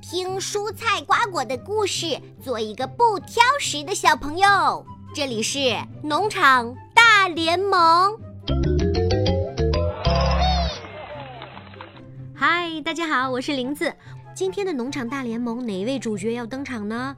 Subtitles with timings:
[0.00, 4.84] 听蔬菜瓜果的故事，做一个不挑食的小朋友。
[5.14, 5.58] 这里是
[6.02, 8.18] 农场大联盟。
[12.34, 13.94] 嗨，大家好，我是林子。
[14.34, 17.16] 今天的农场大联盟哪位主角要登场呢？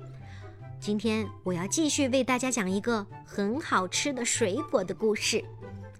[0.81, 5.45] 今天我要继续为大家讲一个很好吃的水果的故事。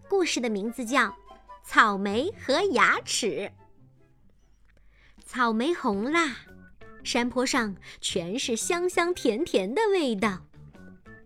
[0.09, 1.01] 故事的名字叫
[1.65, 3.27] 《草莓和牙齿》。
[5.27, 6.37] 草莓红啦，
[7.09, 10.45] 山坡上全是香香甜甜的味道。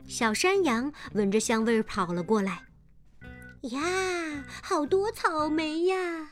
[0.06, 2.62] 小山羊闻着香味跑了过来，
[3.62, 6.30] 呀，好多草莓呀！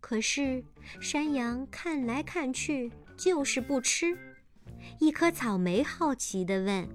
[0.00, 0.64] 可是
[1.00, 4.18] 山羊看来看去就是不吃。
[4.98, 6.88] 一颗草莓好奇地问：“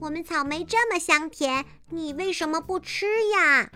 [0.00, 3.70] 我们草莓这么香甜，你为什么不吃呀？”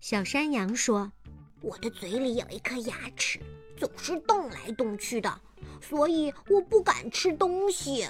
[0.00, 1.12] 小山羊说
[1.60, 3.38] ：“我的嘴里有一颗牙齿。”
[3.76, 5.40] 总是动来动去的，
[5.80, 8.08] 所以我不敢吃东西。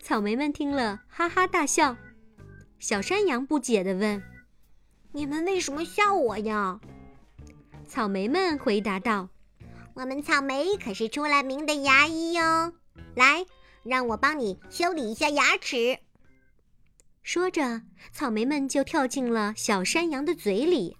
[0.00, 1.96] 草莓们听了，哈哈大笑。
[2.78, 4.22] 小山羊不解地问
[5.12, 6.80] ：“你们为什么笑我呀？”
[7.88, 9.30] 草莓们回答道
[9.94, 12.74] ：“我们草莓可是出了名的牙医哟，
[13.14, 13.46] 来，
[13.82, 15.98] 让我帮你修理一下牙齿。”
[17.22, 17.80] 说着，
[18.12, 20.98] 草莓们就跳进了小山羊的嘴里，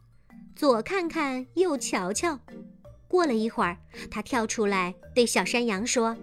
[0.57, 2.41] 左看看，右瞧瞧。
[3.09, 3.77] 过了一会儿，
[4.11, 6.17] 他跳出来对小山羊说：“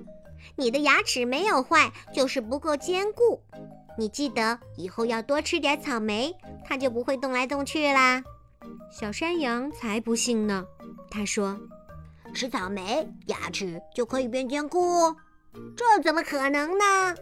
[0.57, 3.41] 你的牙齿没有坏，就是不够坚固。
[3.97, 8.23] 你记得以后要多吃点草莓，它就不会动来动去啦。”
[8.91, 10.65] 小山羊才不信呢，
[11.09, 11.59] 他说
[12.33, 15.15] ：“吃草莓牙齿就可以变坚固？
[15.75, 17.15] 这怎么可能呢？”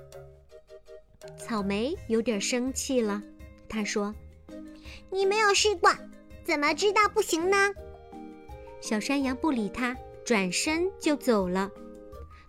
[1.38, 3.22] 草莓有点生气了，
[3.68, 4.16] 他说
[5.12, 5.92] ：“你没有试过，
[6.44, 7.58] 怎么知道不行呢？”
[8.82, 11.70] 小山羊不理他，转身就走了。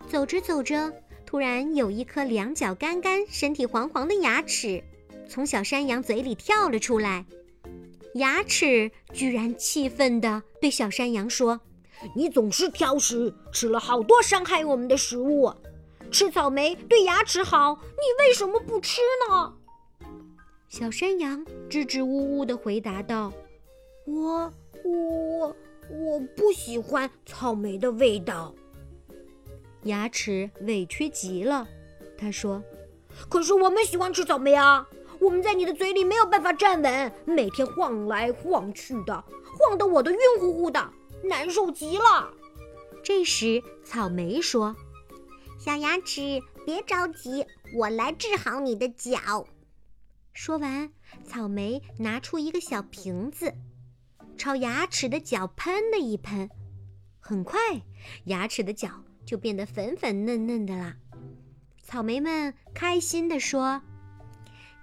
[0.07, 0.91] 走着走着，
[1.25, 4.83] 突然有一颗两脚干干、身体黄黄的牙齿
[5.29, 7.25] 从小山羊嘴里跳了出来。
[8.15, 11.61] 牙齿居然气愤地对小山羊说
[12.13, 15.53] ：“你总是挑食，吃了好多伤害我们的食物。
[16.11, 18.99] 吃草莓对牙齿好，你为什么不吃
[19.29, 19.53] 呢？”
[20.67, 23.31] 小山羊支支吾吾地回答道
[24.05, 24.51] ：“我，
[24.83, 25.55] 我。”
[25.91, 28.55] 我不喜欢草莓的味道。
[29.83, 31.67] 牙齿委屈极了，
[32.17, 32.63] 他说
[33.29, 34.87] ：“可是我们喜欢吃草莓啊！
[35.19, 39.23] 我们在你的嘴里没有办法站稳，每天晃来晃去的，
[39.57, 40.93] 晃得我都晕乎乎的，
[41.23, 42.31] 难受极了。”
[43.03, 44.75] 这时，草莓说
[45.59, 49.45] ：“小牙齿，别着急，我来治好你的脚。”
[50.33, 50.91] 说完，
[51.27, 53.53] 草莓拿出一个小瓶子。
[54.41, 56.49] 朝牙齿的脚喷了一喷，
[57.19, 57.59] 很快，
[58.23, 58.89] 牙齿的脚
[59.23, 60.95] 就变得粉粉嫩嫩的啦。
[61.83, 63.83] 草莓们开心地说：“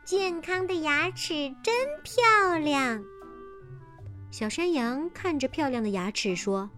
[0.06, 1.74] 健康的牙齿真
[2.04, 3.02] 漂亮。”
[4.30, 6.70] 小山羊看着漂亮的牙齿说：“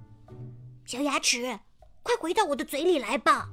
[0.86, 1.60] 小牙齿，
[2.02, 3.50] 快回到我的嘴里来吧！”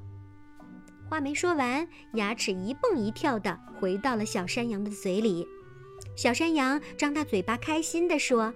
[1.11, 5.45] 话没说完，牙齿一蹦一跳地回到了小山羊的嘴里。
[6.15, 8.53] 小山羊张大嘴巴，开心地说。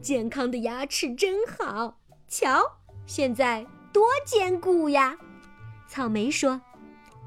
[0.00, 1.98] 健康的牙齿真好，
[2.28, 5.16] 瞧，现在多坚固呀！
[5.88, 6.60] 草莓说：“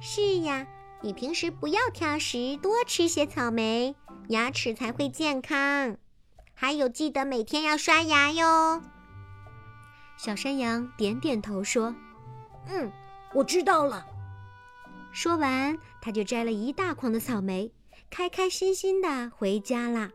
[0.01, 0.65] 是呀，
[1.01, 3.95] 你平时不要挑食，多吃些草莓，
[4.29, 5.97] 牙齿才会健康。
[6.53, 8.81] 还有，记得每天要刷牙哟。”
[10.17, 11.93] 小山羊点点头说
[12.67, 12.91] ：“嗯，
[13.33, 14.05] 我知道了。”
[15.11, 17.71] 说完，他就摘了一大筐的草莓，
[18.09, 20.11] 开开心心的回家啦。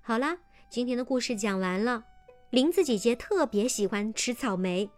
[0.00, 0.38] 好了。
[0.74, 2.02] 今天的故事讲完了，
[2.50, 4.90] 林子姐姐特别喜欢吃草莓，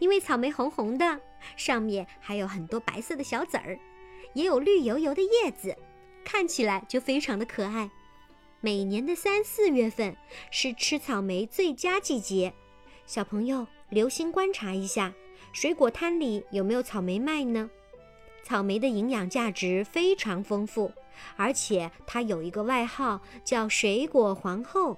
[0.00, 1.20] 因为草莓红红的，
[1.56, 3.78] 上面还有很多白色的小籽儿，
[4.34, 5.76] 也有绿油油的叶子，
[6.24, 7.88] 看起来就非常的可爱。
[8.60, 10.16] 每年的三四月份
[10.50, 12.52] 是吃草莓最佳季节，
[13.06, 15.14] 小朋友留心观察一下，
[15.52, 17.70] 水果摊里有没有草莓卖呢？
[18.42, 20.90] 草莓的营养价值非常丰富。
[21.36, 24.96] 而且它有一个外号叫“水果皇后”。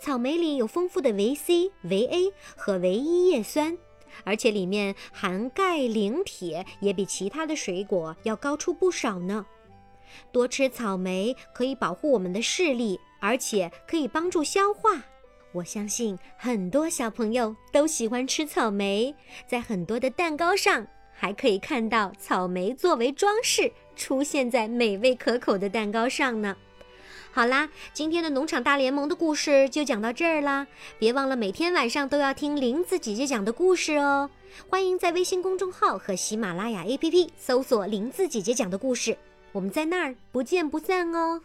[0.00, 3.76] 草莓里有丰富的维 C、维 A 和维 E 叶酸，
[4.24, 9.44] 而且里面含钙、磷、铁也比其他的水果要高出不少呢。
[10.30, 15.02] 多吃草莓可以保护我们的视力，而且可以帮助消化。
[15.52, 19.14] 我相信很多小朋友都喜欢吃草莓，
[19.48, 20.86] 在很多的蛋糕上
[21.18, 23.72] 还可以看到草莓作为装饰。
[23.96, 26.56] 出现在美味可口的蛋糕上呢。
[27.32, 30.68] 好啦，今天的农场大联盟的故事就讲到这儿啦。
[31.00, 34.30] 别忘了每天晚上都要听林子姐姐讲的故事哦。
[34.68, 39.18] 欢迎在微信公众号和喜马拉雅 APP 搜索“林子姐姐讲的故事”，
[39.52, 41.42] 我们在那儿不见不散哦。